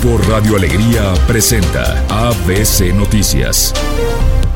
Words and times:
Grupo 0.00 0.18
Radio 0.28 0.54
Alegría 0.56 1.12
presenta 1.26 2.04
ABC 2.08 2.94
Noticias. 2.94 3.74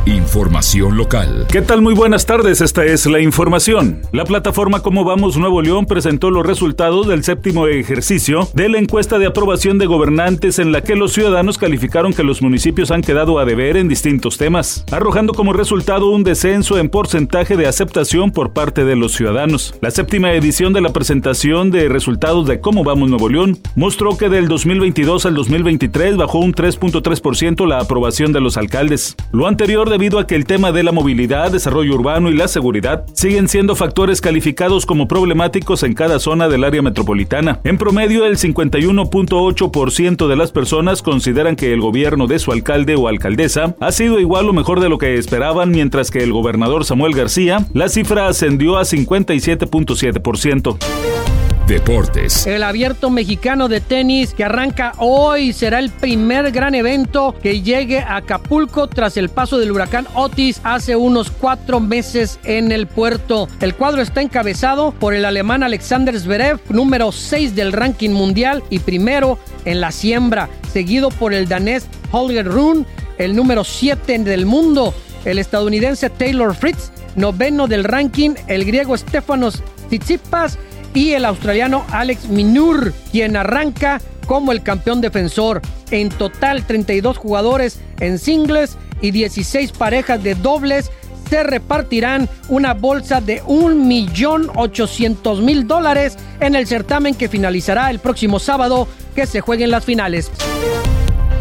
Información 0.04 0.96
local. 0.96 1.46
¿Qué 1.48 1.62
tal? 1.62 1.80
Muy 1.80 1.94
buenas 1.94 2.26
tardes, 2.26 2.60
esta 2.60 2.84
es 2.84 3.06
la 3.06 3.20
información. 3.20 4.00
La 4.10 4.24
plataforma 4.24 4.80
Cómo 4.80 5.04
Vamos 5.04 5.36
Nuevo 5.36 5.62
León 5.62 5.86
presentó 5.86 6.32
los 6.32 6.44
resultados 6.44 7.06
del 7.06 7.22
séptimo 7.22 7.68
ejercicio 7.68 8.48
de 8.52 8.68
la 8.68 8.78
encuesta 8.78 9.20
de 9.20 9.26
aprobación 9.26 9.78
de 9.78 9.86
gobernantes 9.86 10.58
en 10.58 10.72
la 10.72 10.82
que 10.82 10.96
los 10.96 11.12
ciudadanos 11.12 11.56
calificaron 11.56 12.12
que 12.12 12.24
los 12.24 12.42
municipios 12.42 12.90
han 12.90 13.02
quedado 13.02 13.38
a 13.38 13.44
deber 13.44 13.76
en 13.76 13.86
distintos 13.86 14.38
temas, 14.38 14.84
arrojando 14.90 15.34
como 15.34 15.52
resultado 15.52 16.10
un 16.10 16.24
descenso 16.24 16.78
en 16.78 16.88
porcentaje 16.88 17.56
de 17.56 17.68
aceptación 17.68 18.32
por 18.32 18.52
parte 18.52 18.84
de 18.84 18.96
los 18.96 19.12
ciudadanos. 19.12 19.76
La 19.82 19.92
séptima 19.92 20.32
edición 20.32 20.72
de 20.72 20.80
la 20.80 20.92
presentación 20.92 21.70
de 21.70 21.88
resultados 21.88 22.48
de 22.48 22.58
Cómo 22.58 22.82
Vamos 22.82 23.08
Nuevo 23.08 23.28
León 23.28 23.58
mostró 23.76 24.18
que 24.18 24.28
del 24.28 24.48
2022 24.48 25.26
al 25.26 25.36
2023 25.36 26.16
bajó 26.16 26.40
un 26.40 26.54
3.3% 26.54 27.68
la 27.68 27.78
aprobación 27.78 28.32
de 28.32 28.40
los 28.40 28.56
alcaldes. 28.56 29.14
Lo 29.30 29.46
anterior 29.46 29.91
debido 29.92 30.18
a 30.18 30.26
que 30.26 30.34
el 30.34 30.46
tema 30.46 30.72
de 30.72 30.82
la 30.82 30.90
movilidad, 30.90 31.52
desarrollo 31.52 31.94
urbano 31.94 32.30
y 32.30 32.34
la 32.34 32.48
seguridad 32.48 33.04
siguen 33.12 33.46
siendo 33.46 33.76
factores 33.76 34.20
calificados 34.20 34.86
como 34.86 35.06
problemáticos 35.06 35.84
en 35.84 35.94
cada 35.94 36.18
zona 36.18 36.48
del 36.48 36.64
área 36.64 36.82
metropolitana. 36.82 37.60
En 37.62 37.78
promedio, 37.78 38.26
el 38.26 38.38
51.8% 38.38 40.26
de 40.26 40.36
las 40.36 40.50
personas 40.50 41.02
consideran 41.02 41.54
que 41.54 41.72
el 41.72 41.80
gobierno 41.80 42.26
de 42.26 42.38
su 42.38 42.50
alcalde 42.50 42.96
o 42.96 43.06
alcaldesa 43.06 43.76
ha 43.78 43.92
sido 43.92 44.18
igual 44.18 44.48
o 44.48 44.52
mejor 44.52 44.80
de 44.80 44.88
lo 44.88 44.98
que 44.98 45.14
esperaban, 45.14 45.70
mientras 45.70 46.10
que 46.10 46.22
el 46.22 46.32
gobernador 46.32 46.84
Samuel 46.84 47.14
García, 47.14 47.66
la 47.74 47.88
cifra 47.88 48.26
ascendió 48.26 48.78
a 48.78 48.82
57.7%. 48.82 51.31
Deportes. 51.72 52.46
El 52.46 52.64
abierto 52.64 53.08
mexicano 53.08 53.66
de 53.66 53.80
tenis 53.80 54.34
que 54.34 54.44
arranca 54.44 54.92
hoy 54.98 55.54
será 55.54 55.78
el 55.78 55.88
primer 55.88 56.52
gran 56.52 56.74
evento 56.74 57.34
que 57.42 57.62
llegue 57.62 58.00
a 58.00 58.16
Acapulco 58.16 58.88
tras 58.88 59.16
el 59.16 59.30
paso 59.30 59.56
del 59.56 59.72
huracán 59.72 60.06
Otis 60.12 60.60
hace 60.64 60.96
unos 60.96 61.30
cuatro 61.30 61.80
meses 61.80 62.38
en 62.44 62.72
el 62.72 62.86
puerto. 62.86 63.48
El 63.62 63.74
cuadro 63.74 64.02
está 64.02 64.20
encabezado 64.20 64.92
por 64.92 65.14
el 65.14 65.24
alemán 65.24 65.62
Alexander 65.62 66.14
Zverev, 66.20 66.60
número 66.68 67.10
6 67.10 67.54
del 67.54 67.72
ranking 67.72 68.10
mundial 68.10 68.62
y 68.68 68.80
primero 68.80 69.38
en 69.64 69.80
la 69.80 69.92
siembra, 69.92 70.50
seguido 70.74 71.08
por 71.08 71.32
el 71.32 71.48
danés 71.48 71.86
Holger 72.10 72.44
Rune, 72.48 72.84
el 73.16 73.34
número 73.34 73.64
7 73.64 74.18
del 74.18 74.44
mundo, 74.44 74.92
el 75.24 75.38
estadounidense 75.38 76.10
Taylor 76.10 76.54
Fritz, 76.54 76.92
noveno 77.16 77.66
del 77.66 77.84
ranking, 77.84 78.34
el 78.46 78.66
griego 78.66 78.94
Stefanos 78.94 79.62
Tsitsipas, 79.88 80.58
y 80.94 81.12
el 81.12 81.24
australiano 81.24 81.84
Alex 81.90 82.28
Minur, 82.28 82.92
quien 83.10 83.36
arranca 83.36 84.00
como 84.26 84.52
el 84.52 84.62
campeón 84.62 85.00
defensor. 85.00 85.62
En 85.90 86.08
total, 86.08 86.64
32 86.66 87.18
jugadores 87.18 87.80
en 88.00 88.18
singles 88.18 88.76
y 89.00 89.10
16 89.10 89.72
parejas 89.72 90.22
de 90.22 90.34
dobles 90.34 90.90
se 91.28 91.42
repartirán 91.42 92.28
una 92.48 92.74
bolsa 92.74 93.20
de 93.22 93.42
1.800.000 93.44 95.66
dólares 95.66 96.18
en 96.40 96.54
el 96.54 96.66
certamen 96.66 97.14
que 97.14 97.30
finalizará 97.30 97.90
el 97.90 98.00
próximo 98.00 98.38
sábado 98.38 98.86
que 99.14 99.26
se 99.26 99.40
jueguen 99.40 99.70
las 99.70 99.84
finales. 99.84 100.30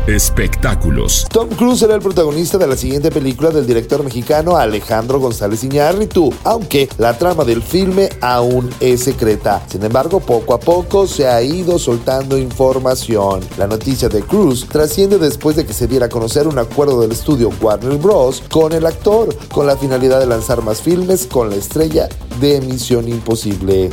Espectáculos. 0.07 1.27
Tom 1.31 1.49
Cruise 1.49 1.79
será 1.79 1.93
el 1.93 2.01
protagonista 2.01 2.57
de 2.57 2.65
la 2.65 2.75
siguiente 2.75 3.11
película 3.11 3.51
del 3.51 3.67
director 3.67 4.03
mexicano 4.03 4.57
Alejandro 4.57 5.19
González 5.19 5.63
Iñárritu, 5.63 6.33
aunque 6.43 6.89
la 6.97 7.17
trama 7.17 7.43
del 7.43 7.61
filme 7.61 8.09
aún 8.19 8.69
es 8.79 9.03
secreta. 9.03 9.63
Sin 9.67 9.83
embargo, 9.83 10.19
poco 10.19 10.55
a 10.55 10.59
poco 10.59 11.05
se 11.05 11.27
ha 11.27 11.41
ido 11.43 11.77
soltando 11.77 12.37
información. 12.37 13.41
La 13.57 13.67
noticia 13.67 14.09
de 14.09 14.21
Cruise 14.21 14.67
trasciende 14.67 15.19
después 15.19 15.55
de 15.55 15.65
que 15.65 15.73
se 15.73 15.87
diera 15.87 16.07
a 16.07 16.09
conocer 16.09 16.47
un 16.47 16.57
acuerdo 16.57 16.99
del 16.99 17.11
estudio 17.11 17.51
Warner 17.61 17.97
Bros. 17.97 18.43
con 18.49 18.73
el 18.73 18.87
actor, 18.87 19.35
con 19.49 19.67
la 19.67 19.77
finalidad 19.77 20.19
de 20.19 20.25
lanzar 20.25 20.63
más 20.63 20.81
filmes 20.81 21.27
con 21.27 21.49
la 21.51 21.57
estrella 21.57 22.09
de 22.39 22.59
Misión 22.61 23.07
Imposible. 23.07 23.91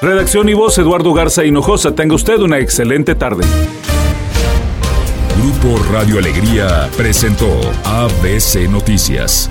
Redacción 0.00 0.48
y 0.48 0.54
voz 0.54 0.78
Eduardo 0.78 1.12
Garza 1.12 1.44
Hinojosa. 1.44 1.94
Tenga 1.94 2.14
usted 2.14 2.38
una 2.38 2.58
excelente 2.58 3.14
tarde. 3.14 3.44
Grupo 5.38 5.80
Radio 5.92 6.18
Alegría 6.18 6.90
presentó 6.96 7.60
ABC 7.84 8.68
Noticias. 8.68 9.48